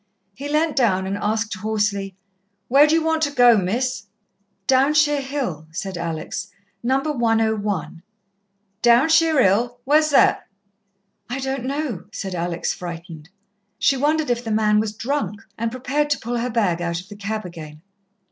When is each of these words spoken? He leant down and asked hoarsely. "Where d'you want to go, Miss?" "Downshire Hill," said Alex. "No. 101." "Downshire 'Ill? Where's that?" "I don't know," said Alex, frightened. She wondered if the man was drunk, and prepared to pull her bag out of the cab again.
He 0.33 0.49
leant 0.49 0.75
down 0.75 1.05
and 1.05 1.15
asked 1.15 1.53
hoarsely. 1.53 2.15
"Where 2.69 2.87
d'you 2.87 3.03
want 3.05 3.21
to 3.21 3.31
go, 3.31 3.55
Miss?" 3.55 4.07
"Downshire 4.67 5.21
Hill," 5.21 5.67
said 5.71 5.95
Alex. 5.95 6.47
"No. 6.81 6.99
101." 7.01 8.01
"Downshire 8.81 9.39
'Ill? 9.45 9.79
Where's 9.85 10.09
that?" 10.09 10.47
"I 11.29 11.37
don't 11.37 11.65
know," 11.65 12.05
said 12.11 12.33
Alex, 12.33 12.73
frightened. 12.73 13.29
She 13.77 13.95
wondered 13.95 14.31
if 14.31 14.43
the 14.43 14.49
man 14.49 14.79
was 14.79 14.95
drunk, 14.95 15.43
and 15.55 15.69
prepared 15.69 16.09
to 16.09 16.19
pull 16.19 16.37
her 16.39 16.49
bag 16.49 16.81
out 16.81 16.99
of 16.99 17.07
the 17.07 17.15
cab 17.15 17.45
again. 17.45 17.83